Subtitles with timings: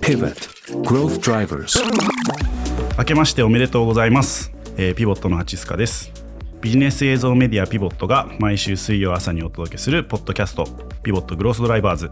[0.00, 0.34] Pivot.
[0.82, 1.78] Growth Drivers.
[2.98, 6.12] 明けましておめでとうございます、えーピボットのハチスカです。
[6.60, 10.66] ビジネス映像メディアピボットが毎週水曜朝にお届けするポッドキャスト
[11.02, 12.10] ピボットグロースドライバーズ。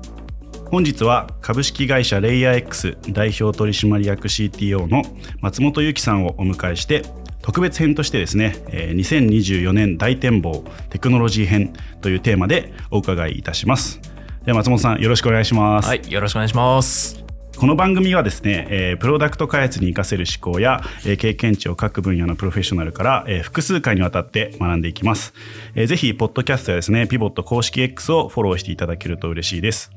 [0.71, 5.03] 本日は株式会社レイヤー X 代表取締役 CTO の
[5.41, 7.03] 松本由紀さんをお迎えして
[7.43, 14.12] 特別編としてですね、えー2024年大展望テクノロジー編というテーマでお伺いいたします。
[14.45, 17.23] では松本さんよろしくお願いします、はい、よろしくお願いします。
[17.57, 25.33] この番組はですね、えープロダクト開発に生かせる思考や、えー経験値を各分野のプロフェッショナルから、えー複数回にわたって学んでいきます。
[25.77, 29.93] えーぜひ、ポッドキャストやですね、ピボット公式 X をフォローしていただけると嬉しいです。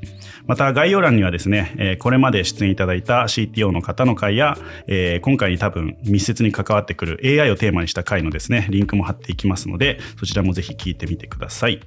[0.46, 11.82] また、概要欄にはですね、えーこれまで出演いただいた CTO の方の回や、えー今回に多分密接に関わってくる AI をテーマにした回のですね、リンクも貼っていきますので、そちらもぜひ聞いてみてください。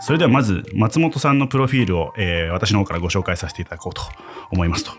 [0.00, 4.02] それではまず松本さんのプロフィールを、えー私の方からご紹介させていただこうと
[4.50, 4.92] 思いますと。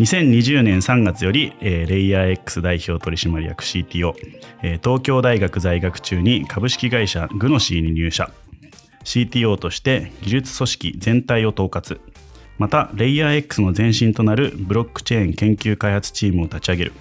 [0.00, 4.14] 2020年3月より、えーレイヤー X 代表取締役 CTO、
[4.62, 8.30] えー東京大学在学中に株式会社グノシーに入社。
[9.04, 12.00] CTO として技術組織全体を統括。
[12.58, 16.92] またレイヤー X の前身となるブロックチェーン研究開発チームを立ち上げる。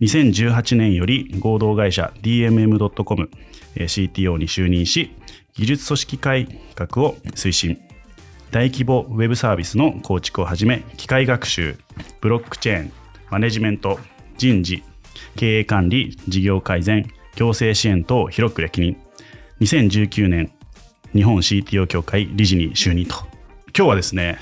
[0.00, 5.10] 2018年より合同会社 DMM.comCTO に就任し
[5.56, 7.80] 技術組織改革を推進。
[8.50, 11.76] 大規模ウェブサービスの構築をはじめ機械学習
[12.20, 12.92] ブロックチェーン
[13.28, 13.98] マネジメント
[14.38, 14.84] 人事
[15.34, 18.96] 経営管理事業改善行政支援等を広く歴任
[19.60, 20.52] 2019年
[21.12, 23.16] 日本 CTO 協会理事に就任と。
[23.76, 24.38] 今日はですね、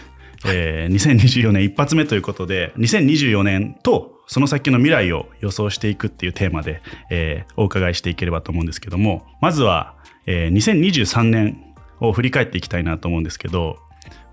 [0.47, 9.95] えー2024年一発目ということで2024年とその先の未来を予想していくっていうテーマで、えーお伺いしていければと思うんですけどもまずは、
[10.27, 13.79] えー2023年を振り返っていきたいなと思うんですけど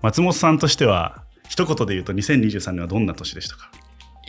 [0.02, 3.70] 松本さんとしては一言で言うと2023年はどんな年でしたか？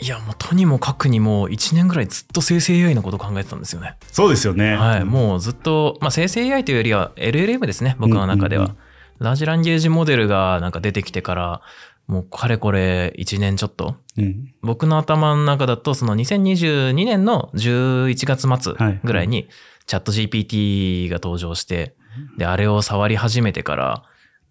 [0.01, 3.97] いや、もうとにもかくにも1年ぐらいずっと生成 AI のことを考えてたんですよね。
[4.11, 8.63] そうですよねはい、もうずっと、まあ、生成 AI というよりは LLM ですね、僕の中では。
[8.63, 8.77] うんうん
[9.21, 11.61] ラージランゲージモデルがなんか出てきてから、
[12.07, 13.97] もうかれこれ1年ちょっと。
[14.17, 19.47] うん僕の頭の中だと、その2022年の11月末ぐらいに、
[19.91, 21.95] チャット GPT が登場して、
[22.37, 24.03] で、あれを触り始めてから、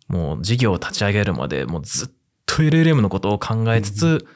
[0.06, 2.08] もう事業を立ち上げるまで、もうずっ
[2.44, 4.26] と LLM のことを考えつつ、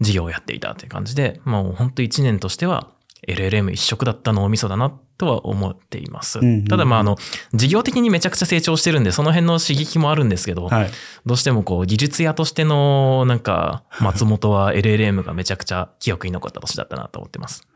[0.00, 2.90] 事業をやっていたという感じで、もう本当1年としては
[3.28, 6.40] LLM 一色だった脳みそだなとは思っています。
[6.40, 7.16] うんうんうんただまああの、
[7.54, 10.90] 事業的にめちゃくちゃ成長してるんで、その辺の刺激もあるんですけど、はい
[11.24, 17.68] どうしてもこう技術屋としてのなんか 松本は LLM がめちゃくちゃ記憶に残った年だったなと思ってます。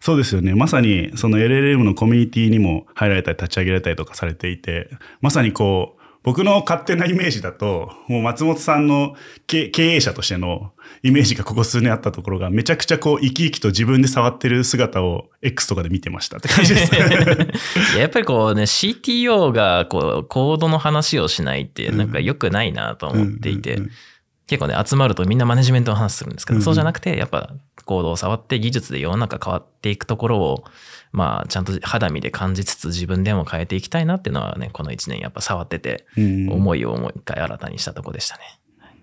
[0.00, 0.54] そうですよね。
[0.54, 4.90] まさにその LLM のコミュニティにも入られたり立ち上げられたりとかされていて、
[5.20, 9.14] まさにこう、僕の勝手なイメージだと、もう松本さんの
[9.46, 10.72] 経経営者としての
[11.02, 16.94] イメージがここ数年あったところが、めちゃくちゃこう生き生きと自分で触ってる姿を X とかで見てましたって感じです。
[16.96, 16.98] い
[17.94, 23.78] ややっぱりこうね CTO がこうコードの話をしないってなんか良くないなと思っていて、
[24.46, 27.54] 結構ね集まるとみんなマネジメントの話するんですけど、そうじゃなくてやっぱ
[27.90, 30.64] コードを触って技術で世の中変わっていくところを
[31.10, 38.42] まあちゃんと肌身で感じつつ自分でも変えていきたいなっていうのはねこの1年やっぱ触っててうん思いをもう一回新たにしたとこでしたね。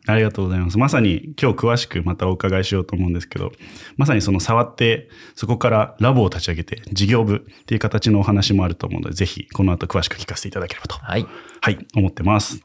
[0.06, 0.78] ありがとうございます。
[0.78, 3.52] まさに今日詳しくまたお伺いしようと思うんですけど、
[3.98, 11.28] まさにその触って、そこからラボを立ち上げて、事業部っていう形のお話もあると思うので、ぜひこの後詳しく聞かせていただければと、はい。
[11.60, 12.62] はい、思ってます。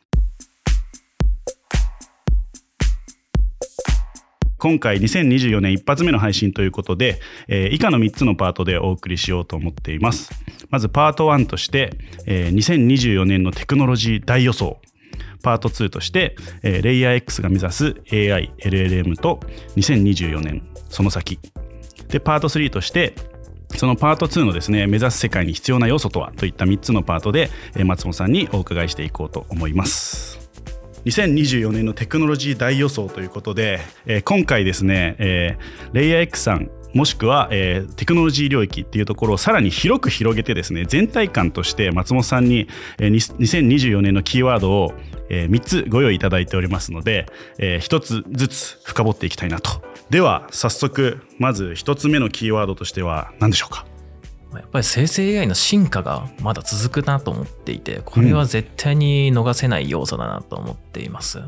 [4.63, 7.19] 今回2024年一発目の配信ということで、
[7.49, 10.31] えー以下の3つのパートでお送りしようと思っています。
[10.71, 11.91] まずパート1として、
[12.27, 14.81] えー2024年のテクノロジー大予想。
[15.43, 19.41] パート2として、えーレイヤー X が目指す AI、LLM と
[19.75, 21.41] 2024年その先。
[22.07, 23.17] で、パート3として、
[23.77, 26.31] そのパート2のですね、目指す世界に必要な要素とは？
[26.37, 27.51] といった3つのパートで、
[27.85, 30.42] 松本さんにお伺いしていこうと思います。
[31.05, 42.69] 2024年のテクノロジー大予想ということで、えー今回ですね、えーレイヤー X さんもしくは、えーテクノロジー領域っていうところをさらに広く広げてですね全体感として松本さんに、
[42.99, 44.93] えー2024年のキーワードを、
[45.29, 47.27] え3つご用意いただいておりますので、
[47.59, 49.83] え1つずつ深掘っていきたいなと。
[50.11, 53.87] では早速まず1つ目のキーワードとしては何でしょうか？
[54.61, 61.43] やっぱり生成 AI の進化がまだ続くなと思っていてこれは絶対に逃せない要素だなと思っています。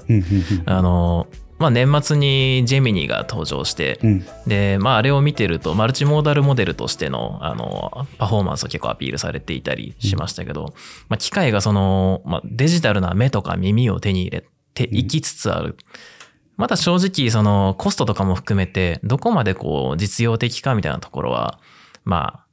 [0.67, 1.27] あの
[1.59, 10.69] まあ、年末にジェミニが登場して、うん、で、まあ、あれを見てるとマルチモーダルモデルとしてのあのパフォーマンスを結構アピールされていたりしましたけど、うん、
[11.09, 15.69] まあ、機械がその、まあ、デジタルな目とか耳を手に入れていきつつある。
[15.69, 15.75] うん、
[16.57, 21.61] まだ正直そのコストとかも含めてどこまでこう実用的かみたいなところは
[22.05, 22.44] まあ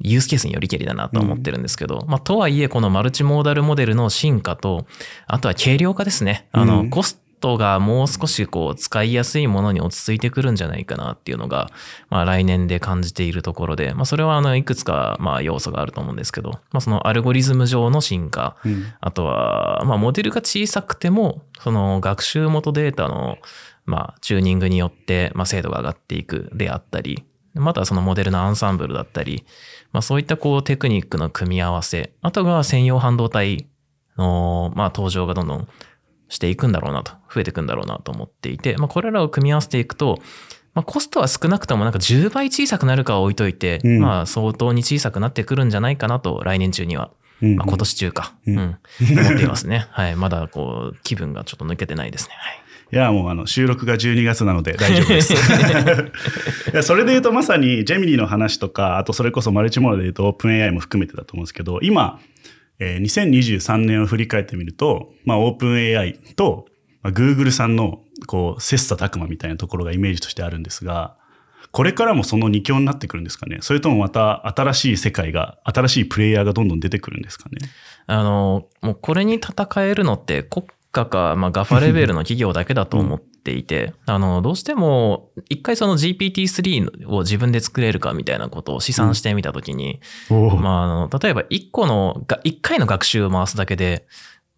[0.00, 4.86] ユースケースによりけりだなと思ってるんですけど、うん、まあ、とはいえ、このマルチモーダルモデルの進化と、
[5.26, 6.48] あとは軽量化ですね。
[6.52, 11.70] あの、コストがもう少しこう使いやすいものに落ち着いてくるんじゃないかなっていうのが、
[12.08, 23.38] まあ来年で感じているところで、まあそれはあのいくつかまあ要素があると思うんですけど、まあそのアルゴリズム上の進化、うん、あとはまあモデルが小さくても、その学習元データの
[23.86, 27.24] まあチューニングによってまあ精度が上がっていくであったり、
[27.54, 29.44] またそのモデルのアンサンブルだったり、
[29.92, 33.66] まあそういったこうテクニックの組み合わせ、あとが専用半導体
[34.16, 35.68] のまあ登場がどんどん
[36.30, 40.18] していくんだろうなと、増えていくんだろうなと思っていて、まあ、これらを組み合わせていくと、
[40.72, 47.10] まあ、コストは少なくともなんか10倍小さくなるかは置いといて、うん、まあ相当に小さくなってくるんじゃないかなと、来年中には。
[47.42, 48.76] うんまあ、今年中か、うん、うん、
[49.18, 49.86] 思っていますね。
[49.92, 50.16] はい。
[50.16, 52.34] まだこう、気分がちょっと抜けてないですね。
[52.36, 52.60] はい。
[52.92, 55.32] いや、もうあの、収録が12月なので大丈夫です。
[55.36, 55.36] い
[56.74, 62.18] や、それで言うとまさにジェミニの話とか、あとそれこそマルチモードで言うとオープン AI も含めてだと思うんですけど、今、
[62.80, 66.66] えー、2023年を振り返ってみると、まあ、オープン AI と、
[67.02, 71.16] まあ、Google さんの、こう、切磋琢磨みたいなところがイメージとしてあるんですが、
[71.72, 73.58] これからもその二強になってくるんですかね。
[73.60, 77.58] それともまた新しい世界が、新しいプレイヤーがどんどん出てくるんですかね。
[78.06, 90.00] あの、もうこれに戦えるのって国家か、まあ、ガファレベルの企業だけだと思っていて、 あの、どうしても、一回その GPT-3 を自分で作れるかみたいなことを試算してみたときに、
[90.30, 94.06] うん、まあ、あの、例えば一個の、一回の学習を回すだけで、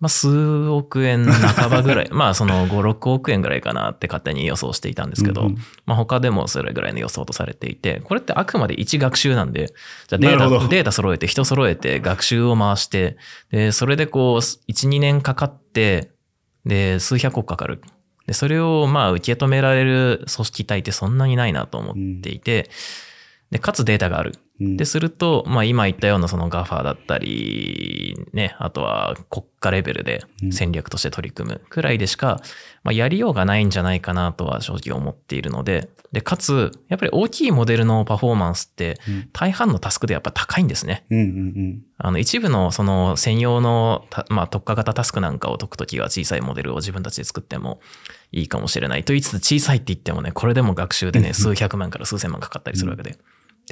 [0.02, 5.56] まあ、数億円半ばぐらい、 まあ、その5、6億円ぐらいかなって勝手に予想していたんですけど、うん、
[5.86, 9.68] まあ、他でもそれぐらいの予想とされていて、これってあくまで1学習なんで、
[10.08, 13.16] じゃあデータ、データ揃えて、人揃えて、学習を回して、
[13.52, 16.10] で、それでこう、1、2年かかって、
[16.66, 17.80] で、数百億かかる。
[18.26, 22.70] で、それをまあ受け止められる組織体ってそんなにないなと思っていて、
[23.52, 24.32] で、かつデータがある。
[24.60, 32.40] で、すると、まあ今言ったようなその GAFA だったり、ね、あとは国家レベルで戦略として取り組むくらいでしか、
[32.84, 39.00] まあやりようがないんじゃないかなとは正直思っているので、で、かつ、やっぱり大きいモデルのパフォーマンスって
[39.32, 41.04] 大半のタスクでやっぱ高いんですね。
[41.96, 47.80] あの一部のその専用の、まあ、特化型タスクなんかを解くときは小さいモデルを自分たちで作っても
[48.30, 53.16] いいかもしれないと言いつつ小さいって言ってもね、これでも学習でね、数百万から数千万かかったりするわけで。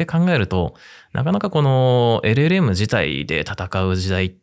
[0.03, 0.75] って考えると、
[1.13, 4.35] なかなかこの LLM 自体で戦う時代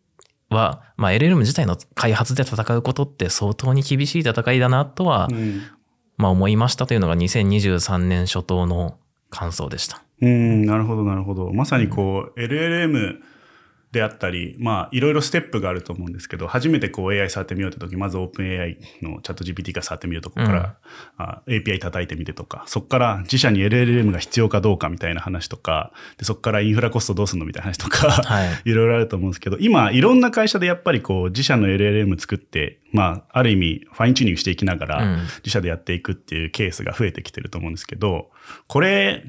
[0.50, 5.64] は、まあ、LLM 自体の開発で戦うことって相当に厳しい戦いだなとは、うん、
[6.18, 8.98] まあ思いましたというのが2023年初頭の
[9.30, 10.04] 感想でした。
[10.22, 11.52] うん、なるほど、なるほど。
[11.54, 13.20] まさにこう、LLM
[13.92, 20.76] であったり、まあ、いろいろステップがあると思うんですけど、初めてこう AI 触ってみようって時、まず OpenAI のチャット GPT から触ってみるとこから、
[21.20, 38.32] うん、あ API 叩いてみてとか、そこから自社に LLM が必要かどうかみたいな話とか、でそこからインフラコストどうするのみたいな話とか、はい、 いろいろあると思うんですけど、今、いろんな会社でやっぱりこう、自社の LLM 作って、まあ、ある意味、ファインチューニングしていきながら、自社でやっていくっていうケースが増えてきてると思うんですけど、
[38.68, 39.24] これ、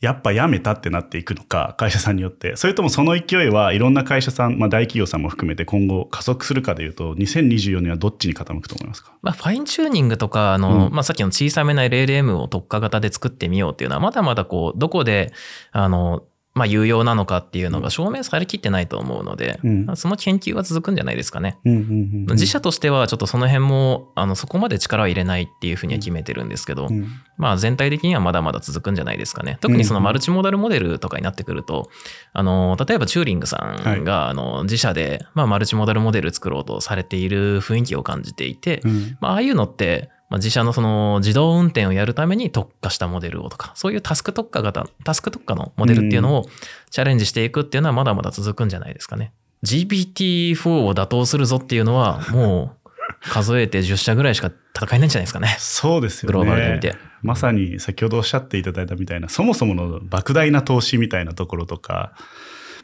[0.00, 2.56] やっぱやめたってなっていくのか、会社さんによって。
[2.56, 9.12] それともその勢いはいろんな会社さん、まあ大企業さんも含めて今後加速するかでいうと、2024年はどっちに傾くと思いますか？
[9.20, 15.32] まあファインチューニングとか、あの、うん、まあさっきの小さめな LLM を特化型で作ってみようっていうのは、まだまだこう、どこで、
[15.72, 16.22] あの、
[16.52, 21.58] まあ、有用なのかっていうのが証明されきってないと思うので、うん、その研究は続くんじゃないですかね。
[21.64, 29.58] 自社としてはちょっとその辺もあのそこまで力を入れないっていうふうには決めてるんですけど、うん、まあ全体的にはまだまだ続くんじゃないですかね。
[29.60, 31.88] 特にそのマルチモダルモデルとかになってくると、
[32.32, 38.82] あの例えばチューリングさんがあの自社でまあマルチモダルモデル作ろうとされている雰囲気を感じていて、
[39.20, 46.46] まあああいうのってまあ、自社のその自動運転をやるために特化したモデルをとか、そういうタスク特化型、タスク特化のモデルっていうのを
[46.90, 49.32] チャレンジしていくっていうのはまだまだ続くんじゃないですかね。
[49.64, 52.90] GPT-4 を打倒するぞっていうのはもう
[53.22, 55.56] 数えて10社ぐらいしか戦えないんじゃないですかね。
[55.58, 56.38] そうですよね。
[56.38, 56.96] グローバルで見て。
[57.22, 62.14] まさに先ほどおっしゃっていただいたみたいな、そもそもの莫大な投資みたいなところとか、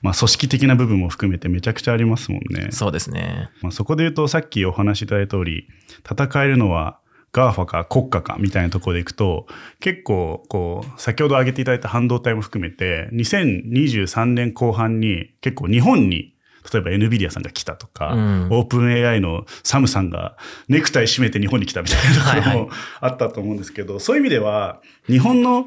[0.03, 2.69] まあ、組織的な部分も含めてめちゃくちゃありますもんね。
[2.71, 3.49] そうですね。
[3.63, 5.69] まあ、そこで言うと、さっきお話しいただいた通り、
[6.09, 6.99] 戦えるのは
[7.37, 9.47] GAFA か国家かみたいなところでいくと、
[9.79, 16.33] 結構、こう、先ほど挙げていただいた半導体も含めて、2023年後半に結構日本に
[16.73, 20.37] 例えば NVIDIA さんが来たとか、うん、オープン AI のサムさんが
[20.69, 25.67] ネクタイ締めて日本に来たみたいなところもあったと思うんですけど、はいはい、そういう意味では、日本の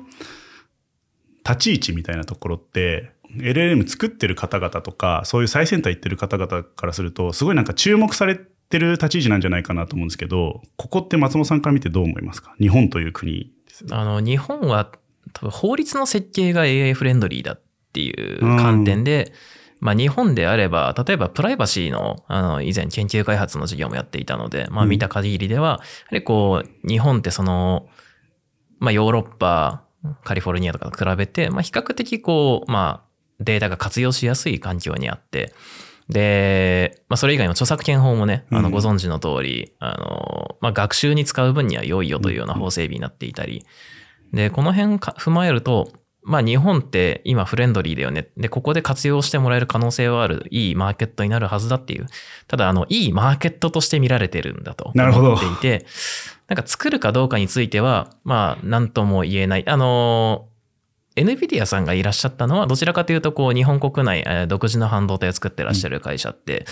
[1.48, 12.54] 立ち位置みたいなところって、LLM 作ってる方々とか、そういう最先端行ってる方々からすると、すごいなんか注目されてる立ち位置なんじゃないかなと思うんですけど、ここって松本さんから見てどう思いますか？
[12.60, 13.52] 日本という国
[13.92, 14.92] あの、日本は
[15.34, 17.62] 多分法律の設計が AI フレンドリーだっ
[17.94, 19.32] ていう観点で、
[19.80, 27.88] まあ日本であれば、例えばプライバシーの、あの、以前研究開発の事業もやっていたので、まあ見た限りでは、やはりこう、日本ってその、
[28.80, 29.84] まあヨーロッパ、
[30.24, 33.10] カリフォルニアとかと比べて、まあ比較的こう、まあ
[33.40, 35.54] データが活用しやすい環境にあって、
[36.10, 43.64] で、まあ、それ以外の著作権法もね、あの、ご存知の通り、うん、あの、まあ、学習に使う分には良いよというような法整備になっていたり、
[44.34, 45.92] で、この辺踏まえると、
[46.24, 48.30] まあ、日本って今フレンドリーだよね。
[48.38, 52.08] で、ここで活用してもらえる可能性はある、いいマーケットになるはずだっていう。
[52.48, 55.86] ただ、あの、いいマーケットとして見られてるんだと思っていて、
[56.48, 59.64] なんか作るかどうかについては、まあ、なんとも言えない。
[59.68, 60.49] あの、
[61.20, 66.66] NVIDIA さんがいらっしゃったのは、どちらかというと、こう、日本国内、えー、独自の半導体を作ってらっしゃる会社って、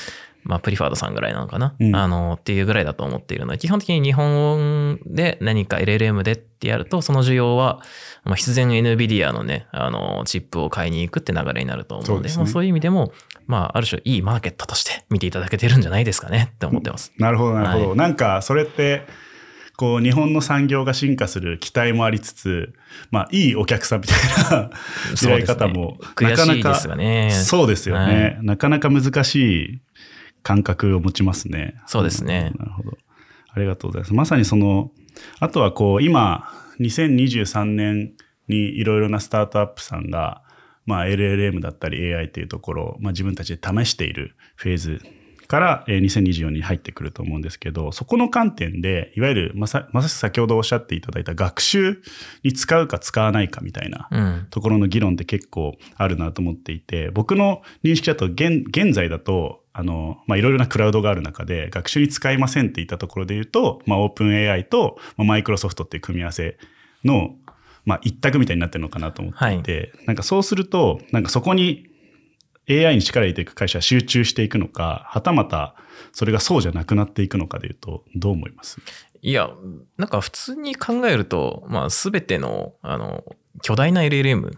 [0.46, 7.82] うん、まあ、プリファードさんぐらいなのかな、うん、あの、っていうぐらいだと思っているので、基本的に日本で何か LLM でってやると、その需要は、
[8.24, 13.12] まあ、必然 NVIDIA のね、あの、チップを買いに行くって流れになると思うので、そう、ね,、まあ、そういう意味でも、
[13.46, 17.13] まあ、ある種いいマーケットとして見ていただけてるんじゃないですかねって思ってます。
[17.18, 17.89] なるほど、なるほど。
[17.89, 19.06] はい、なんか、それって、
[19.78, 22.74] こう、日本の産業が進化する期待もありつつ、
[23.12, 24.18] まあ、いいお客さんみたい
[24.52, 24.72] な
[25.16, 26.76] 出会い方も、なかなか、
[27.30, 29.82] そうですよね、はい、なかなか難しい
[30.42, 31.76] 感覚を持ちますね。
[31.86, 32.52] そうですね。
[32.58, 32.98] なるほど。
[33.54, 34.14] ありがとうございます。
[34.16, 34.92] まさにその、
[35.40, 38.14] あとはこう、今、2023年
[38.48, 40.42] にいろいろなスタートアップさんが、
[40.88, 45.02] まあ、LLM だったり AI っていうところを、まあ、自分たちで試しているフェーズ
[45.48, 52.01] から2024に入ってくると思うんですけど、そこの観点で、いわゆるまさまさしく先ほどおっしゃっていただいた学習
[52.44, 66.58] に使うか使わないかみたいなところの議論って結構あるなと思っていて、僕の認識だと現現在だと、あの、まあ、いろいろなクラウドがある中で、学習に使いませんって言ったところで言うと、まあ、オープン AI と、まあ、マイクロソフトっていう組み合わせ
[67.06, 67.36] の、
[67.86, 71.88] まあ、一択みたいになってるのかなと思っていて、はい、なんかそうすると、なんかそこに
[72.70, 75.76] AI に力入れていく会社は集中していくのか、はたまた
[76.12, 78.80] それがそうじゃなくなっていくのかでいうと、どう思います？
[79.22, 79.50] いや、
[79.98, 83.24] なんか普通に考えると、まあ、すべての、あの、
[83.64, 84.52] 巨大な LLM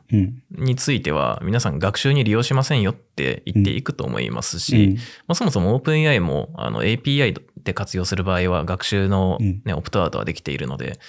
[0.51, 11.00] については、皆さん学習に利用しませんよって言っていくと思いますし、うん、まあ、そもそも OpenAI もあの API で活用する場合は学習の、ね、オプトアウトはできているので、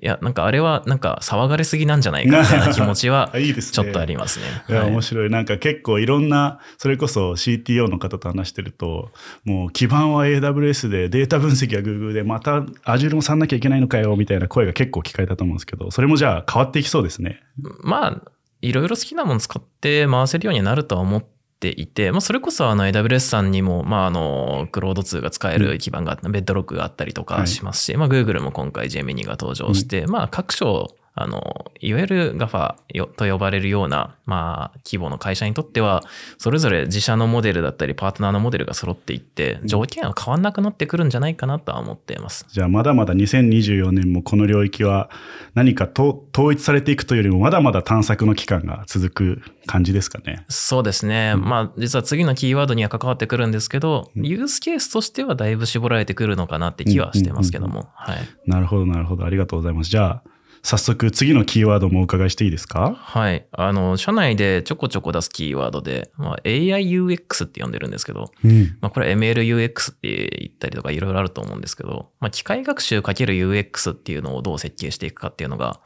[0.00, 4.46] いや、なんかあれはなんか騒がれすぎなんじゃないか みたいな気持ちは ちょっとありますね。
[4.46, 5.30] いいすねいや、面白い。
[5.30, 9.12] なんか結構いろんな、それこそ CTO の方と話してると、
[9.44, 17.40] もう基盤は AWS でデータ分析は Google でまた Azure もさんなきゃいけないのかよみたいな声が結構聞かれたと思うんですけど、それもじゃあ変わっていきそうですね。
[17.82, 18.30] まあ、
[18.62, 32.74] いろいろ好きなもの使って回せるようになるとは思っていて、まあ、それこそあの AWS さんにも、まあ、あの、クロード2が使える基盤が、ベッドロックがあったりとかしますし、はい、まあ、Google も今回 Gemini が登場して、うん、まあ、各所、あの、いわゆる GAFA
[33.16, 36.02] と呼ばれるような、まあ、規模の会社にとっては、
[36.38, 42.46] それぞれ自社のモデルだったり、パートナーのモデルが揃っていって、条件は変わんなくなってくるんじゃないかなとは思っています。
[42.50, 45.08] じゃあ、まだまだ2024年もこの領域は
[45.54, 50.44] 何かと統一されていくというよりも、まだまだ探索の期間が続く感じですかね。
[50.48, 51.34] そうですね。
[51.36, 57.88] うん、まあ、実は次のキーワードには関わってくるんですけど、うん、ユースケースとしてはだいぶ絞られてくるのかなって気はしてますけども。
[57.94, 58.18] はい。
[58.46, 59.24] なるほど、なるほど。
[59.24, 59.90] ありがとうございます。
[59.90, 60.33] じゃあ、
[60.64, 62.94] 早速次のキーワードもお伺いしていいですか？
[62.98, 63.46] はい。
[63.52, 75.80] あの、社内でちょこちょこ出すキーワードで、まあ、AIUX って呼んでるんですけど、うん、まあ、これ MLUX って言ったりとかいろいろあると思うんですけど、まあ、機械学習 ×UX っていうのをどう設計していくかっていうのが、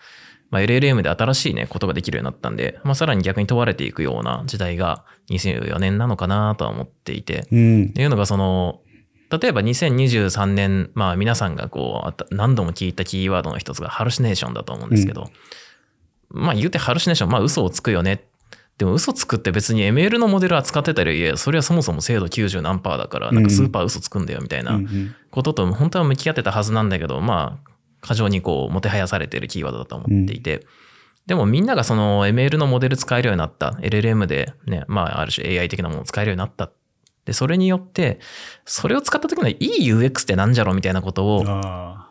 [0.50, 8.80] まあ、LLM で新しいね、ことができるようになったんで、まあ、さらに逆に問われていくような時代が2024年なのかなとは思っていて、うん、っていうのがその、
[9.30, 15.30] 例えば2023年、まあ皆さんがこう、何度も聞いたキーワードの一つがハルシネーションだと思うんですけど、
[16.30, 18.24] うん、まあ言うてハルシネーション、まあ嘘をつくよね。
[18.78, 24.80] でも嘘つくって別に ML のモデル扱ってたり、いや、それはそもそも精度90何パーだから、なんかスーパー嘘つくんだよみたいな
[25.30, 27.70] ことと本当は向き合ってたはずなんだけど、まあ、
[28.00, 30.62] 過剰にこう、もてはやされてるキーワードだと思っていて、うん、
[31.26, 36.70] でもみんながその ML のモデル使えるようになった、LLM でね、まあある種 AI 的なものを使えるようになった
[37.28, 38.20] で、それによって、
[38.64, 41.44] それを使った時のいい UX ってなんじゃろみたいなことを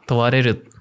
[0.06, 0.72] 問われる。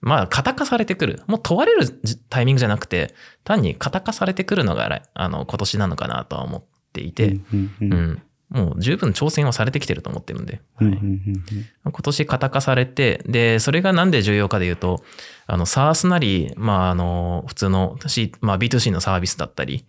[0.00, 1.22] まあ、型化されてくる。
[1.28, 1.88] もう問われる
[2.28, 7.38] タイミングじゃなくて、単に型化されてくるのが、あの、今年なのかなとは思っていて、
[7.80, 15.04] うん、もう十分挑戦はされてきてると思ってるんで、はい、今年型化されて、で、それがなんで重要かで言うと、
[15.46, 17.96] あの、SARS なり、まあ、あの、普通の、
[18.40, 19.86] まあ、B2C のサービスだったり、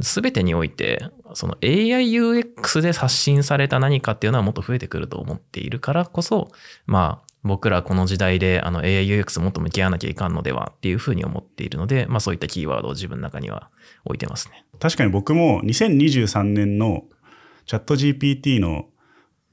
[0.00, 6.50] すべてにおいて、その AIUX で刷新された何かっていうのはもっと増えてくると思っているからこそ、
[6.86, 13.70] まあ、僕らこの時代であの AIUX もっと向き合わなきゃいかんのではっていうふうに思っているので、まあそういったキーワードを自分の中には
[14.04, 14.64] 置いてますね。
[14.80, 17.04] 確かに僕も2023年の
[17.64, 18.86] チャット GPT の、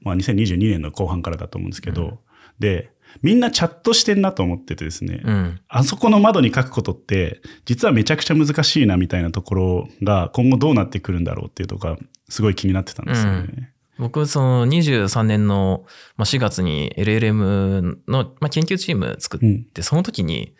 [0.00, 2.18] まあ2022年の後半からだと思うんですけど、うん、
[2.58, 2.90] で、
[3.22, 11.96] みんなチャットしてんなと思っててですね、うん、あそこの窓に書くことって、実はめちゃくちゃ難しいなみたいなところが今後どうなってくるんだろうっていうとか、
[12.28, 13.48] すごい気になってたんですよね。
[13.56, 13.68] うん
[13.98, 15.84] 僕、その23年の
[16.18, 19.40] 4月に LLM の研究チーム作っ
[19.72, 20.54] て、その時に、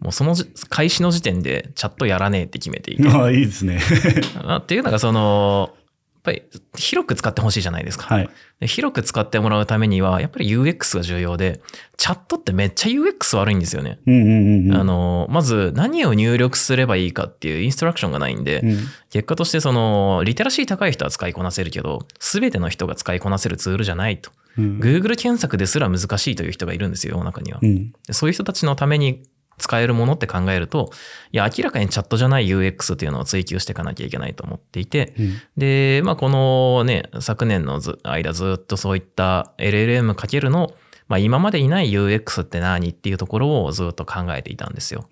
[0.00, 0.34] もうその
[0.68, 3.06] 開始の時点でチャットやらねえって決めていて。
[3.10, 3.80] ああ、いいですね。
[4.56, 5.74] っていうのが、その、
[6.22, 6.42] ぱり
[6.76, 8.28] 広く使ってほしいじゃないですか、はい、
[8.66, 11.60] 広く使ってもらうためにはやっぱり UX が重要で
[11.96, 18.78] チャットってめっちゃ UX 悪いんですよね、あのまず何を入力すればいいかっていうインストラクションがないんで、うん、
[19.10, 29.22] 結果としてそのリテラシー高い人は使いこなせるけど全ての人が使いこなせるツールじゃないと、うん、Google 検索ですら難しいという人がいるんですよ世の中には、うん、そういう人たちのために
[29.58, 30.90] 使えるものって考えると、
[31.32, 40.72] いや、明らかにチャットじゃない UX っていうのを追求していかなきゃいけないと思っていて、うん、で、まあ、このね、昨年の間ずっとそういった LLM× の、
[41.08, 45.08] まあ、今までいない UX って何っていうところをずっと考えていたんですよ。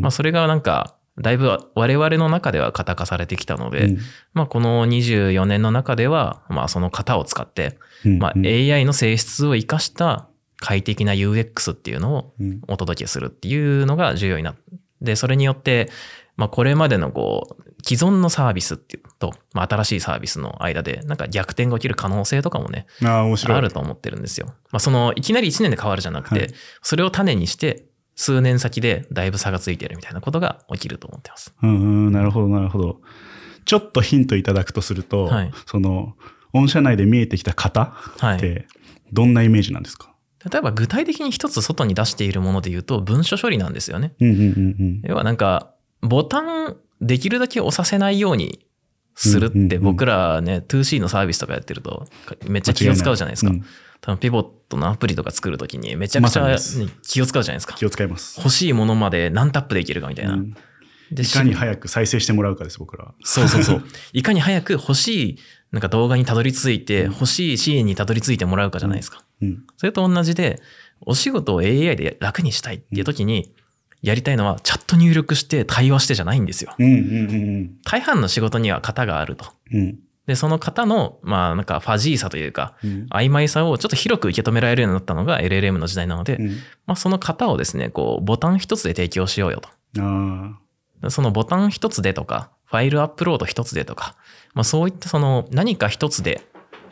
[0.00, 3.98] まあ、それがなんか、だいぶ我々の中では型化されてきたので、うん、
[4.32, 7.78] まあこの24年の中では、まあその型を使って、
[8.18, 10.28] まあ AI の性質を生かした
[10.62, 12.34] 快適な UX っていうのを
[12.68, 14.60] お届けするっていうのが重要になって、
[15.02, 15.90] で、それによって、
[16.36, 23.58] まあ、これまでのこう、既存のサービスっていうと、まあ、新しいサービスの間で、なんか逆転が起きる可能性とかもね、あ面白い。
[23.58, 24.54] あると思ってるんですよ。
[24.70, 26.50] まあ、その、いきなり1年で変わるじゃなくて、はい、
[26.80, 31.52] それを種にして、数年先でだいぶ差がついてるみたいなことが起きると思ってます。
[31.60, 33.00] うん、なるほど、なるほど。
[33.64, 36.14] ちょっとヒントいただくとすると、はい、その、
[36.52, 38.68] 御社内で見えてきた方って、
[39.12, 40.11] どんなイメージなんですか、
[40.50, 44.14] 例えば具体的に一つ外に出しているもので言うと文書処理なんですよね。
[45.04, 48.66] 要はなんかボタンできるだけ押させないように
[49.14, 52.06] するって僕らね 2C のサービスとかやってると
[52.46, 53.52] めっちゃ気を使うじゃないですか。
[54.00, 56.56] 多分ピボットのアプリとか作るときにめちゃくちゃ
[57.02, 57.74] 気を使うじゃないですか。
[57.74, 58.38] 気を使います。
[58.38, 60.38] 欲しいものまで何タップでいけるかみたいな。
[61.12, 63.12] いかに早く再生してもらうかです、僕ら。
[63.22, 63.84] そうそうそう。
[64.12, 65.38] いかに早く欲しい
[65.70, 69.22] なんか動画にたどり着いて、欲しいシーンにたどり着いてもらうかじゃないですか。
[69.42, 70.60] うん、それと同じで、
[71.00, 73.54] お仕事を AI で楽にしたいっていう時に、
[74.02, 76.74] やりたいのはチャット入力して対話してじゃないんですよ。
[77.84, 79.46] 大半の仕事には型があると。
[79.72, 86.48] うん、で、その型の、まあなんかファジーさというか、うん、曖昧さをちょっと広く受け止められるようになったのが LLM の時代なので、うん、
[86.86, 89.68] まあその型をですね、こう、ボタン一つで提供しようよと。
[91.10, 94.16] そのボタン一つでとか、ファイルアップロード一つでとか、
[94.54, 96.42] まあそういったその何か一つで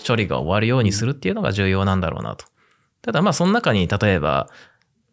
[0.06, 2.46] 処理が終わるようにするっていうのが重要なんだろうなと。
[3.02, 4.48] ただまあその中に例えば、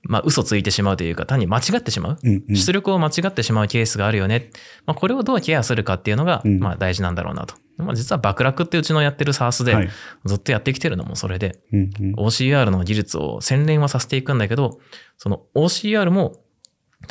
[0.04, 4.52] まあ嘘ついてしまうというか単に間違ってしまう、うんうん、出力を間違ってしまうケースがあるよね。
[4.86, 7.56] まあこれをどうケアするかっていうのがまあ大事なんだろうなと。
[7.78, 9.90] まあ、実は爆落ってうちのやってる SARS で
[10.26, 11.60] ずっとやってきてるのもそれで、
[12.18, 14.80] OCR の技術を洗練はさせていくんだけど、
[15.18, 16.38] その OCR も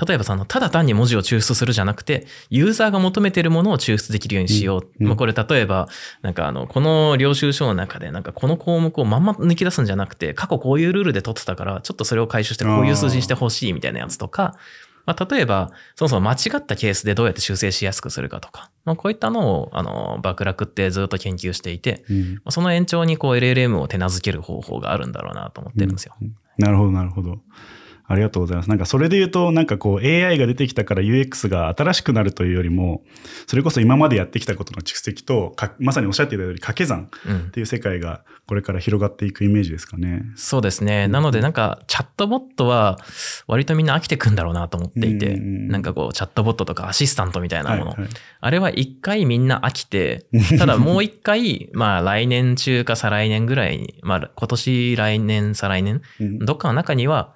[0.06, 4.90] 例えばその、ただ単に文字を抽出するじゃなくて、ユーザーが求めてるものを抽出できるようにしよう。
[5.00, 5.88] うん、まあこれ例えば、
[6.22, 14.56] なんかあの、この領収書の中で、なんかこの項目をまんま抜き出すんじゃなくて、過去こういうルールで取ってたから、ちょっとそれを回収してこういう数字にしてほしいみたいなやつとか、
[15.06, 26.16] まあ例えば、そもそも間違ったケースでどうやって修正しやすくするかとか、まあこういったのを、あの、爆落ってずっと研究していて、うん、その延長にこう LLM を手なずける方法があるんだろうなと思ってるんですよ。
[26.20, 27.38] うん、なるほど、なるほど。
[28.08, 28.68] ありがとうございます。
[28.68, 33.02] なんかそれで言うと、なんかこう AI が出てきたから UX が新しくなるというよりも、
[33.46, 37.10] それこそ今までやってきたことの蓄積と、まさにおっしゃっていたように掛け算
[37.48, 40.08] っていう世界がこれから広がっていくイメージですかね。
[40.08, 41.08] うん、そうですね。
[41.08, 42.98] なのでなんかチャットボットは
[43.48, 47.90] 割とみんな飽きてくんだろうなと思っていて、うん、なんかこうチャットボットとかアシスタントみたいなもの。
[47.90, 48.08] はいはい、
[48.40, 50.26] あれは一回みんな飽きて、
[50.58, 57.34] ただもう一回、まあ来年中か再来年ぐらいに、まあ今年来年再来年、どっかの中には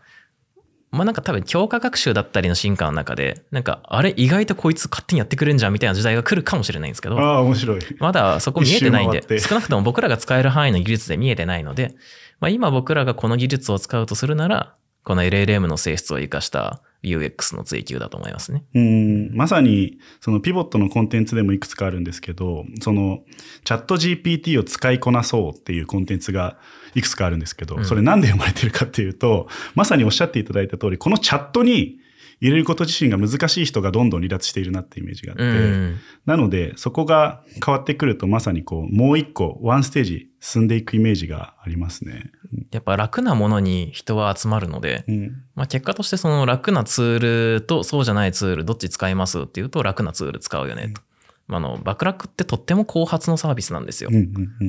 [0.91, 7.81] まあなんか多分強化学習だったりの進化の中で、なんかあれ意外とこいつ勝手にやってくれんじゃんみたいな時代が来るかもしれないんですけど、ああ、面白い。
[8.01, 11.95] まだそこ見えてないんで、少なくとも僕らが使える範囲の技術で見えてないので、
[12.41, 14.75] まあ今僕らがこの技術を使うとするなら、
[15.05, 18.65] この LLM の性質を生かした UX の追求だと思いますね。
[18.75, 23.21] うんまさにそのピボットのコンテンツでもいくつかあるんですけどその
[23.65, 26.59] チャット GPT を使いこなそうっていうコンテンツが
[26.95, 32.01] いくつかあるんですけど、それなんで生まれてるかっていうとまさにおっしゃっていただいた通りこのチャットに
[32.41, 42.33] 入れること自身が難しい人がどんどん離脱しているなってイメージがあって、うん、なのでそこが変わってくるとまさにこうもう一個ワンステージ進んでいくイメージがありますね。
[42.71, 47.19] やっぱ楽なものに人は集まるので、うん、まあ、結果としてその楽なツー
[47.59, 51.03] ルとそうじゃないツールどっち使いますっていうと楽なツール使うよねと。
[51.51, 54.11] うん、あのバックラックってとっても後発のサービスなんですよ。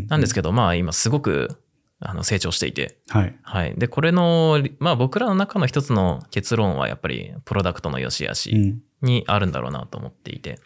[0.09, 1.57] なんですけどまあ今すごく
[2.03, 2.97] あの成長していて。
[3.09, 3.35] はい。
[3.43, 3.75] はい。
[3.77, 10.59] で、これの、まあ僕らの中の一つの結論はやっぱりプロダクトの良し悪しにあるんだろうなと思っていて。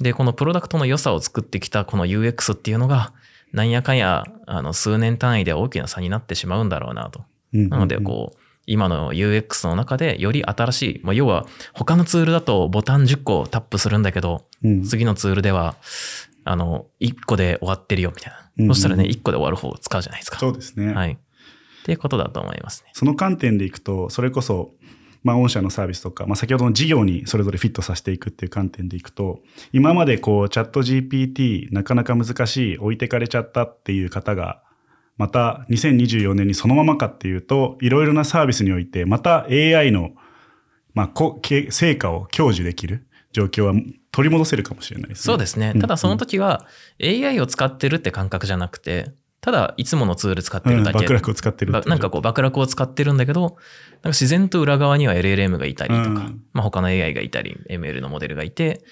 [0.00, 3.12] うん、で、このプロダクトの良さを作ってきたこの UX っていうのが、
[3.52, 7.24] なんやかんや、あの、数年単位で大きな差になってしまうんだろうなと。
[7.52, 8.38] うんうんうん、なので、こう、
[8.68, 15.74] 今の UX の中でより新しい、まあ、要は他のツールだとボタン10個タップするんだけど、うん、次のツールでは
[16.48, 18.32] あの、1個で終わってるよみたい
[18.66, 18.74] な。
[18.74, 20.38] そしたらね、1個で終わる方を使うじゃないですか。
[20.38, 20.94] そうですね。
[20.94, 21.12] はい。
[21.12, 21.16] っ
[21.84, 22.90] ていうことだと思いますね。
[22.94, 24.72] その観点でいくと、それこそ、
[25.22, 29.40] まあ、御社のサービスとか、まあ、先ほどの事業にそれぞれフィットさせていくっていう観点でいくと、
[29.72, 34.62] 今までこう、チャット GPT なかなか難しい、置いてかれちゃったっていう方が、
[35.18, 40.12] また2024年にそのままかっていうと、いろいろなサービスにおいて、また AI の、
[40.94, 43.74] まあ、成果を享受できる状況は
[44.18, 45.22] 取り戻せるかもしれないですね。
[45.22, 45.74] そうですね。
[45.80, 46.66] ただその時は
[47.00, 50.98] AI を使ってるって感覚じゃなくて、ただいつものツール使ってるだけ。
[50.98, 53.58] うん、爆落を使ってるなんかこう爆落を使ってるんだけど、なんか
[54.08, 58.82] 自然と裏側には LLM がいたりとか、うん、まあ他の AI がいたり、ML のモデルがいて、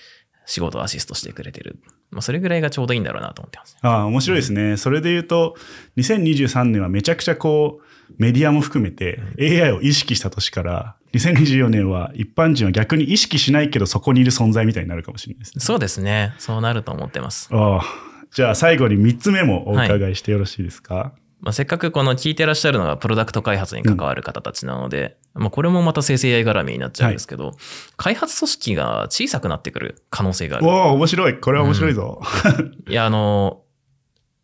[0.45, 1.81] 仕事をアシストしてくれてる。
[2.13, 3.77] まあ、それぐらいがちょうどいいんだろうなと思ってます。
[3.83, 4.77] ああ、面白いですね。
[4.77, 5.57] それで言うと、
[5.97, 7.86] 2023年はめちゃくちゃこう、
[8.19, 15.65] メディアも含めて AI を意識した年から、2024年は一般人は逆に意識しないけどそこにいる存在みたいになるかもしれないですね。
[15.65, 16.35] そうですね。
[16.39, 17.49] そうなると思ってます。
[17.53, 18.17] ああ。
[18.37, 27.57] じゃあ最後に3つ目もお伺いしてよろしいですか、はい、まあ、せっかくこの聞いてらっしゃるのがプロダクト開発に関わる方たちなので、うん、まあ、これもまた生成 AI 絡みになっちゃうんですけど、はい、
[27.97, 30.67] 開発組織が小さくなってくる可能性がある。
[30.67, 31.41] おお面白い。
[31.41, 32.21] これは面白いぞ。
[32.59, 33.63] うん、いや、あの、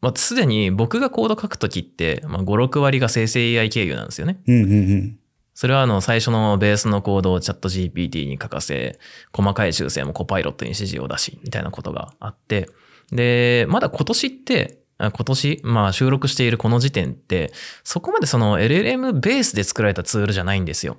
[0.03, 4.41] まあ、すでに僕がコード書くときって、まあ、5、6割が生成 AI 経由なんですよね。
[4.47, 5.19] うんうんうん
[5.55, 8.99] それはあの最初のベースのコードをチャット GPT に書かせ、
[9.35, 12.71] 細かい修正もコパイロットに指示を出し、みたいなことがあって、
[13.11, 17.53] で、まだ今年って、今年、まあ収録しているこの時点って、
[17.83, 20.99] そこまでその LLM ベースで作られたツールじゃないんですよ。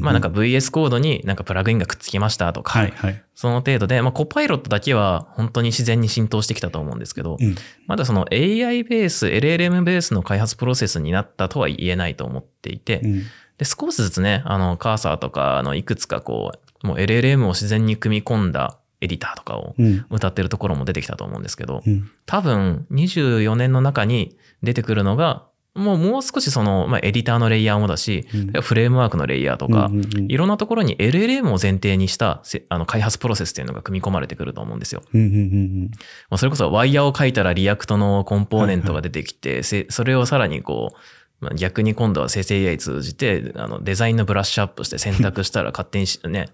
[0.00, 7.54] まあなんか VS コードになんかプラグインがくっつきましたとか、はいはい、その程度で、まあコパイロットだけは本当に自然に浸透してきたと思うんですけど、うん、
[7.86, 13.22] まだその AI ベース、LLM ベースの開発プロセスになったとは言えないと思っていて、うん。
[13.58, 19.74] で、少しずつね、あの、カーサーとか、あの、いくつかこう、もう LLM を自然に組み込んだエディターとかを
[20.10, 35.02] 歌ってるところも出てきたと思うんですけど、うん、多分24年の中に出てくるのが、もうもう少しその、まあ、エディターのレイヤーもだし、うん、フレームワークのレイヤーとか、うんうんうん、いろんなところに LLM を前提にしたあの開発プロセスっていうのが組み込まれてくると思うんですよ。
[35.12, 35.90] うんうんうん
[36.30, 40.96] まあ、それこそワイヤーを書いたら React のコンポーネントが出てきて、はいはい、それをさらにこう、
[41.40, 46.48] まあ、逆に今度は生成 AI 通じて、あの、デザインのブラッシュアップして選択したら勝手にね、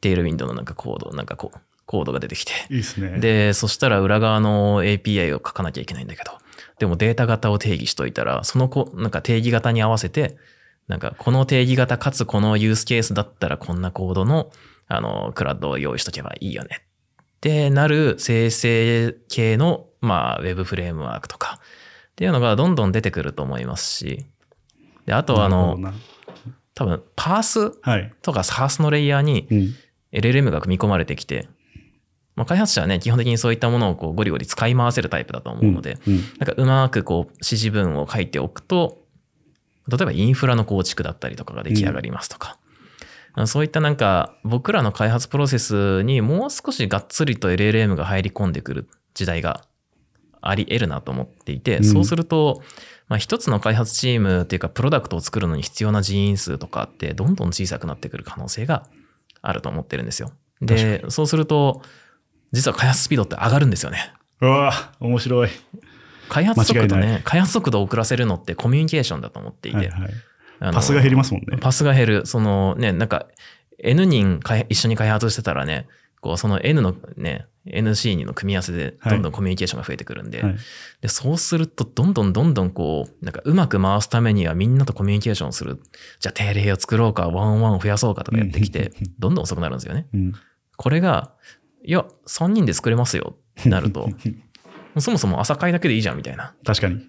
[0.00, 1.58] Tailwind のなんかコード、なんかこう、
[1.88, 2.52] コードが出てきて。
[2.68, 3.18] いいですね。
[3.18, 6.32] で、そしたら裏側の API を書かなきゃいけないんだけど、
[6.78, 10.36] でもデータ型を定義しといたら、そのこ、なんか定義型に合わせて、
[10.86, 14.52] なんかこの定義型かつこのユースケースだったらこんなコードの、
[14.86, 16.82] あの、クラッドを用意しとけばいいよね。
[17.20, 24.26] ってなる生成系の、まあ、ウェブフレームワークとか、っていうのがどんどん出てくると思いますし、
[25.06, 25.78] で、あとはあの、
[26.74, 27.70] 多分パース
[28.22, 29.48] とか SARS のレイヤーに
[30.12, 31.48] LLM が組み込まれてきて、
[32.38, 39.02] まあ、開発者はね、基本的にそういったものをこうゴリゴリ使い回せるタイプだと思うので、うんうん、なんかうまくこう指示文を書いておくと、
[39.88, 42.58] 例えばインフラの構築だったりとかが出来上がりますとか、
[43.36, 49.64] うん、そういったなんか僕らの開発プロセスにもう少しがっつりと LLM が入り込んでくる時代が
[50.40, 52.62] あり得るなと思っていて、そうすると、
[53.08, 58.86] まあ、一つの開発チームっていうか、プロダクトを作るのに必要な人員数とかって、どんどん小さくなってくる可能性が
[59.42, 60.30] あると思ってるんですよ。
[60.60, 61.82] で、そうすると、
[62.52, 64.12] 実は開発スピードって上がるんですよね。
[64.40, 65.48] うわ面白い。
[66.28, 69.78] 開発速度ね、開発速度を遅らせるのってコミュニケーションだと思っていて。
[69.78, 70.10] はいはい
[70.60, 71.56] パスが減りますもんね。
[71.60, 72.26] パスが減る。
[72.26, 73.26] そのね、なんか
[73.78, 75.86] N 人一緒に開発してたらね、
[76.20, 80.56] こうその N のね、NC の組み合わせでどんどんコミュニケーションが増えてくるんで、はい、
[81.02, 85.80] でそうするとどんどんどんどんこう、なんかうまく回すためにはみんなとコミュニケーションする。
[86.18, 90.06] じゃあ定例を作ろうか、ワンワンを増やそうかとかやってきて、どんどん遅くなるんですよね。
[90.12, 90.32] うん、
[90.76, 91.34] これが、
[91.84, 94.08] いや、3人で作れますよってなると、
[94.98, 96.54] そもそも朝会だけでいいじゃんみたいな。
[96.64, 97.00] 確かに。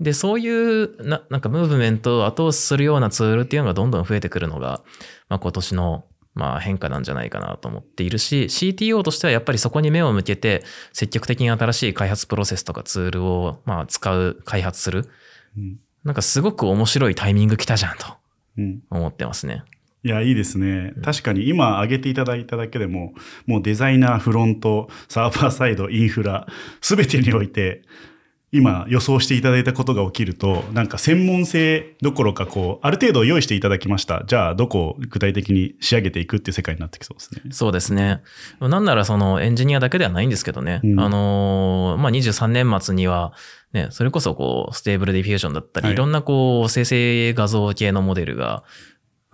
[0.00, 4.82] で、そういうな、なんかムーブメントを後押しするようなツールっていうのがどんどん増えてくるのが、
[5.28, 15.08] まあ今年のまあ変化なんじゃないかなと思っているし、CTO としてはやっぱりそこに目を向けて、積極的に新しい開発プロセスとかツールをまあ使う、開発する。
[15.56, 18.06] うん、なんかすごく面白いタイミング来たじゃんと
[18.90, 19.62] 思ってますね。
[20.04, 20.92] いや、いいですね。
[21.02, 23.14] 確かに今挙げていただいただけでも、
[23.46, 26.46] もうデザイナー、フロント、サーバーサイド、インフラ、
[26.82, 27.82] すべてにおいて、
[28.54, 34.22] 今予想していただいたことが起きると、なんか専門性どころか、こう、ある程度用意していただきました。
[34.26, 37.42] じゃあ、どこを具体的に仕上げていくっていう世界になってきそうですね。
[37.50, 38.22] そうですね。
[38.60, 40.82] なんならそのエンジニアだけではないんですけどね。
[40.84, 43.32] うん、あの、まあ、23年末には、
[43.72, 48.62] ね、それこそこう、 Stable Diffusion だったり、はい、いろんなこう、生成画像系のモデルが、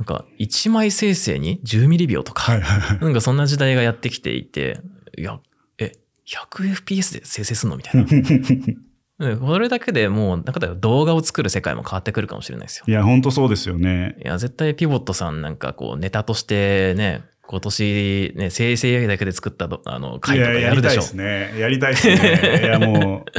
[0.01, 2.59] なんか1枚生成に10ミリ秒とか、
[3.03, 4.81] なんかそんな時代がやってきていて、
[5.19, 5.39] いや、
[5.77, 5.93] え、
[6.27, 8.07] 100fps で生成すんのみたいな。
[9.37, 12.87] これだけでもう、なんか動画を作る世界も変わってくるかもしれないですよ。
[12.89, 14.17] いや、本当そうですよね。
[14.25, 21.01] いや、絶対 PIVOT さんなんかこう、ネタとしてね、今年ね、生成 AI だけで作ったあの回とかやるでしょ。
[21.01, 21.55] やりたいですね。
[21.59, 22.61] やりたいですね。
[22.63, 23.33] いやもう、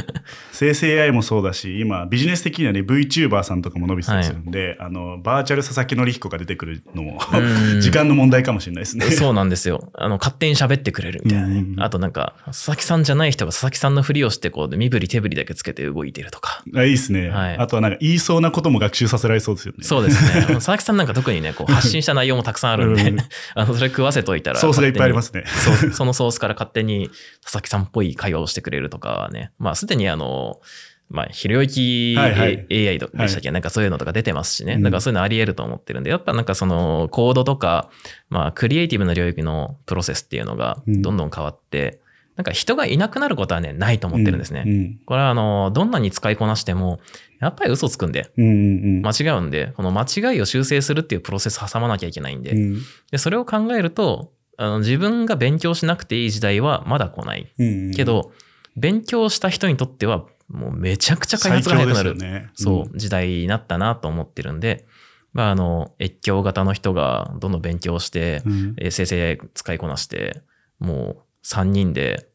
[0.52, 7.18] 生成 AI もそうだし、今ビジネス的にはね、VTuber さんとかも伸びてたりするんで、はい、あの、バーチャル佐々木則彦が出てくるのも
[7.80, 9.06] 時間の問題かもしれないですね。
[9.06, 9.90] そうなんですよ。
[9.94, 11.64] あの、勝手に喋ってくれるみたいなね。
[11.78, 16.62] あとなんか、佐々木さんじゃない人が佐々木さんのふりをして、こう、身振り手振りだけつけて動いてるとか。
[16.76, 17.30] あいいですね。
[17.30, 17.56] はい。
[17.56, 19.84] あとはなんか言いそうなことも学習させられそうですよね。
[19.84, 20.42] そうですね。
[20.54, 23.14] 佐々木さんなんか特にね、こう、発信した内容もたくさんあるんで、
[23.54, 24.58] あの、それ食わせといたら。
[24.58, 25.44] そうがいっぱいありますね。
[25.46, 27.08] そう、そのソースから勝手に
[27.42, 29.52] 佐々木さんっぽい会話をしてくれるとかね。
[29.58, 30.60] まあ、すでにあの、
[31.08, 34.78] まあ、ひろゆき AI でしたっけ、はいはい、なんかそういうのとか出てますしね。
[34.78, 37.90] だからそういうのあり得ると思ってるんで、やっぱなんかそのコードとか、
[38.28, 42.00] まあ、クリエイティブな領域のプロセスっていうのがどんどん変わって、
[42.36, 44.64] なんか人がいなくなることはね、ないと思ってるんですね。
[44.66, 47.00] うんうん、これはあの、どんなに使いこなしても、
[47.40, 57.52] やっぱり嘘つくんで、間違うんで、この間違いを修正するっていうプロセス挟まなきゃいけないんで、うん、でそれを考えると、あの自分が勉強しなくていい時代はまだ来ない。
[57.94, 58.32] けど、
[58.76, 62.50] 勉強した人にとっては、もうめちゃくちゃ開発が早くなる、ね。
[62.58, 64.86] うん、そう、時代になったなと思ってるんで、
[65.32, 70.42] まあ、あの、越境型の人がどんどん勉強して、うん、生成 AI 使いこなして、
[70.78, 72.28] もう3人で、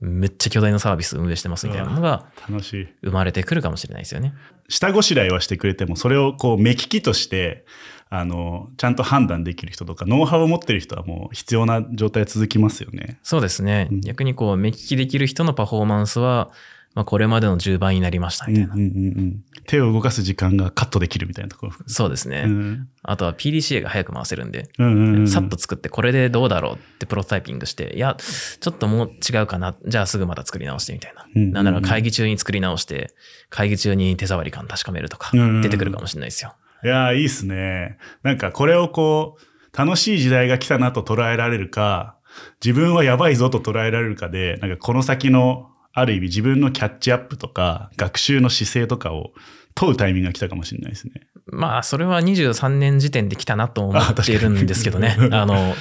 [0.00, 2.88] めっちゃ巨大なサービス運営してますみたいなのが、楽しい。
[3.02, 4.34] 生まれてくるかもしれないですよね。
[4.68, 7.66] 下ごしらえはしてくれても、それをこう目利きとして、
[8.08, 13.20] あの、ちゃんと判断できる人とか、ノウハウを持ってる人はもう必要な状態続きますよね。
[13.22, 13.88] そうですね。
[13.90, 16.50] うん、逆にこう、目利きできる人のパフォーマンスは、
[16.94, 18.88] まあ、これまでの10倍になりましたみたいな、うんうんう
[19.20, 19.44] ん。
[19.66, 21.72] 手を動かす時間がカットできるみたいなところ。
[21.86, 22.44] そうですね。
[22.46, 29.76] うん、あとは PDCA が早く回せるんで、うんうんうん、さっと作ってこれでどうだろうってプロトタイピングして、いや、ちょっともう違うかな。
[29.86, 31.26] じゃあすぐまた作り直してみたいな。
[31.32, 33.14] うんうんうん、なんなら会議中に作り直して、
[33.50, 35.30] 会議中に手触り感確かめるとか、
[35.62, 36.54] 出てくるかもしれないですよ。
[36.82, 37.98] いやいいっすね。
[38.24, 42.16] なんかこれをこう、楽しい時代が来たなと捉えられるか、
[42.64, 49.32] 自分はやばいぞと捉えられるかで、なんかこの先のある意味自分のキャッチアップとか、学習の姿勢とかを
[49.74, 51.22] 問うタイミングが来たかもしれないですね。
[51.46, 55.16] まあ、それは23年時点で来たなと思っているんですけどね。
[55.32, 55.74] あの、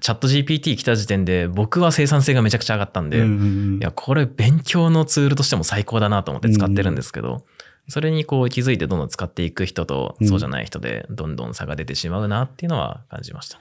[0.00, 7.44] チャット GPT 来た時点で僕は生産性がめちゃくちゃ上がったんで、いや、これ勉強のツールとしても最高だなと思って使ってるんですけど、
[7.88, 13.58] それにこう気づいてどんどん使っていく人とそうじゃない人でどんどん差が出てしまうなっていうのは感じました。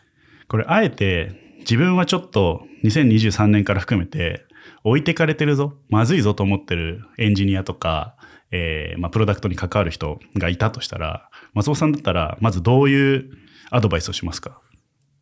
[0.47, 4.45] これあえて自分はちょっと2023年から含めて
[4.83, 8.15] 置いてかれてるぞ、まずいぞと思ってるエンジニアとか、
[8.51, 13.31] えー、まあ、プロダクトに関わる人がいたとしたら、松尾さんだったら、まずどういう
[13.69, 14.59] アドバイスをしますか？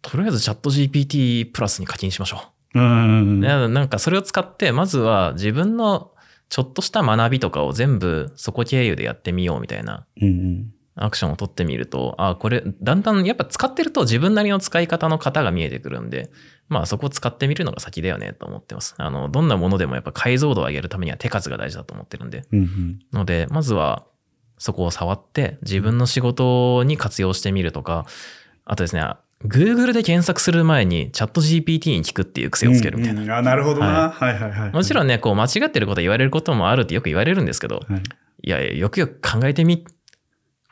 [0.02, 2.42] とりあえずチャット GPT プラスに課金しましょ
[2.76, 2.80] う。
[2.80, 3.40] うん。
[3.42, 6.12] なんかそれを使って、まずは自分の
[6.50, 10.06] ちょっとした学びとかを全部そこ経由でやってみようみたいな
[10.98, 16.32] アクションを取ってみると、あこれ、だんだんやっぱ使ってると自分なりの使い方の型が見えてくるんで、
[16.70, 18.96] まあそこを使ってみるのが先だよねと思ってます。
[18.98, 22.44] あの、どんなものでもやっぱ解像度を上げるためには手数が大事だと思ってるんで。
[22.52, 24.06] うんうん、ので、まずは
[24.58, 28.06] そこを触って自分の仕事に活用してみるとか、
[28.66, 29.04] あとですね、
[29.46, 33.22] Google で検索する前にチャット GPT に聞くっていう癖をつけるみたいな。
[33.22, 34.34] うんうん、あなるほどな、はい。
[34.34, 38.02] はいはいはいもちろんね、こう間違ってること言われることもあるってよく言われるんですけど、はい、
[38.44, 39.86] いやよくよく考えてみ、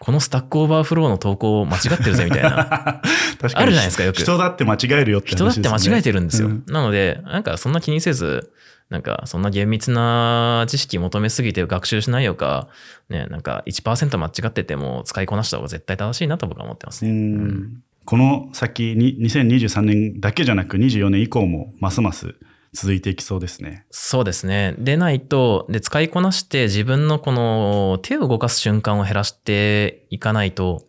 [0.05, 3.01] この Stack Overflow の投稿間違ってるぜみたいな。
[3.01, 3.01] あ
[3.41, 4.17] るじゃないですかよく。
[4.17, 8.51] 人だって間違えるよって人だって間違えてるんですよ、うん、なのでなんかそんな気にせず
[8.91, 12.67] なんかそんな厳密な知識求めすぎて学習しないよか、
[13.09, 17.09] ね、なんか1%間違ってても使いこなした方が絶対正しいなと僕は思ってますね。
[17.09, 17.81] うん。
[18.05, 22.35] この先に2023年だけじゃなく24年以降もますます
[22.75, 23.85] 続いていきそうですね。
[23.89, 24.75] そうですね。
[24.77, 30.85] でないと、で、使いこなして自分のこの手を動かす瞬間を減らしていかないと、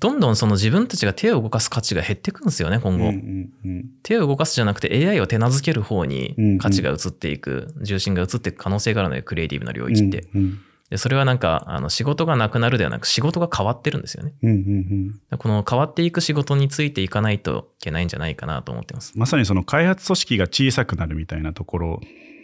[0.00, 3.08] どんどんその自分たちが手を動かす価値が減っていくんですよね、今後。
[3.08, 10.28] うんうんうん、手を動かすじゃなくて AI を手なずける方に価値が移っていく、うんうん、重心が移っていく可能性があるので、クリエイティブな領域って。
[10.34, 10.58] うんうん
[10.90, 19.12] でそれはなんかあの仕事がなくなるではなく仕事が変わってるんですよね、うんうんうん、この変わっていく仕事についていかないといけないんじゃないかなと思ってます。
[19.16, 22.00] まさにその開発組織が小さくなるみたいなところ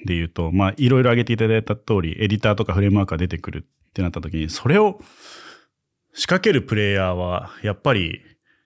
[0.07, 5.01] で言うとまあいろいろ挙げていただいた通りエディターとかフレームワークが出てくるってなった時にそれを
[6.15, 8.21] 仕掛けるプレイヤーはやっぱり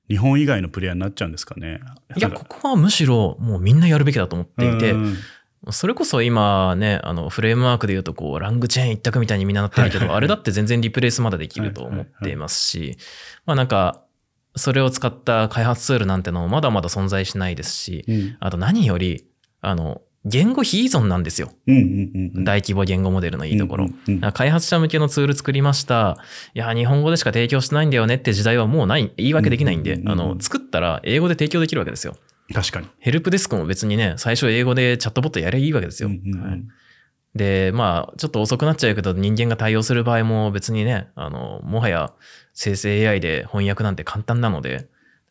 [0.09, 1.81] 日本以外のプレイヤーになっちゃうんですかね。
[2.17, 5.17] いやここはむしろもうみんなやるべきだと思っていて、うん
[5.71, 12.97] それこそ今ね、あのフレームワークで言うとこうラングチェーン一択みたいにみんななってるけど、あれだって全然リプレイスまだできると思っていますし、
[13.47, 14.03] まあなんか、
[14.55, 19.27] それを使った開発ツールなんてのもまだまだ存在しないですし、うん、あと何より、
[19.61, 23.89] あの、言語非依存なんですよ、大規模言語モデルのいいところ、
[24.33, 26.19] 開発者向けのツール作りました。
[26.53, 32.17] いや、日本語でしか提供してないんだよねって時代はもうない、言い訳できないんで、あの、作ったら英語で提供できるわけですよ。
[32.53, 32.89] 確かに。
[32.99, 36.11] ヘルプデスクも別にね、最初英語でチャットボットやればいいわけですよ。
[37.35, 42.13] で、まあ、ちょっと遅くなっちゃうけど、人間が対応する場合も別にね、あの、もはや
[42.55, 44.85] 生成 AI で翻訳なんて簡単なので、だ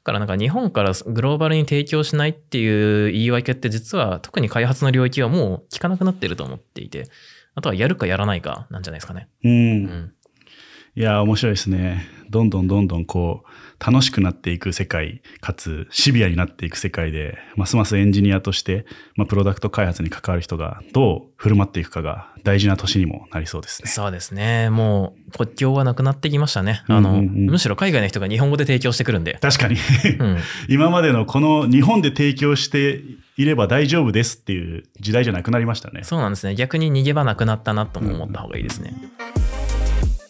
[0.04, 7.06] からなんか日本からグローバルに提供しないっていう言い訳って実は特に開発の領域はもう効かなくなってると思っていて、
[7.56, 9.28] あとはやるかやらないかなんじゃないですかね。
[9.44, 9.52] うん。
[9.52, 9.54] う
[9.88, 10.14] ん、
[10.96, 12.08] いや、面白いですね。
[12.30, 18.86] どんどんどんどんこう、楽しくなっていく世界、かつシビアになっていく世界で、ますますエンジニアとして、
[19.16, 23.90] まあ、プロダクト開発に関わる人がどう振る舞っていくかが大事な年にもなりそうですね。
[23.90, 24.70] そうですね。
[24.70, 26.84] もう国境はなくなってきましたね。
[26.88, 29.38] あの、うんうんうん、むしろ海外の人が日本語で提供してくるんで。
[29.42, 29.76] 確かに
[30.20, 30.38] うん、
[30.70, 33.02] 今までのこの日本で提供して
[33.38, 36.02] いれば大丈夫ですっていう時代じゃなくなりましたね。
[36.04, 36.56] そうなんですね。
[36.56, 38.94] 逆に逃げ場なくなったなとも思った方がいいですね。
[39.36, 39.45] うん、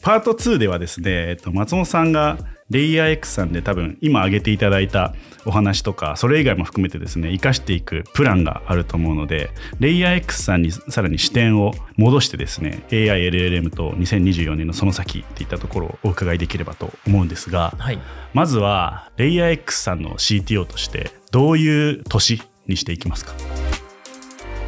[0.06, 2.38] パート2ではですね、えっと、松本さんが
[2.70, 5.15] レイヤー X さんで多分今挙げていただいた
[5.48, 17.98] お話とかそれ以外も含めてですね生かしていくプランがあると思うのでレイヤー X さんにさらに視点を戻してですね AILLM と2024年のその先っていったところをお伺いできればと思うんですが、はい、
[18.36, 23.34] まずはレイヤー X さんの CTO としてどういう年にしていきますか？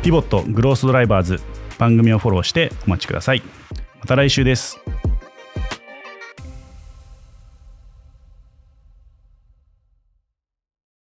[0.01, 1.39] ピボットグロースドライバーズ
[1.77, 3.43] 番組をフォローしてお待ちください。
[3.99, 4.79] また来週です